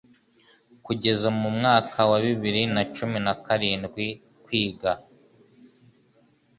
Kugeza 0.85 1.27
mu 1.39 1.49
mwaka 1.57 1.99
wa 2.09 2.17
bibiri 2.25 2.61
na 2.73 2.83
cumi 2.95 3.17
narindi 3.25 4.05
kwiga 4.45 4.91